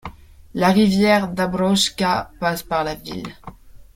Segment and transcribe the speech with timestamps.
[0.55, 3.35] La rivière Dąbroczna passe par la ville.